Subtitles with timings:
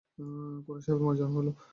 [0.63, 1.47] খুড়াসাহেবের মার্জনা হইল।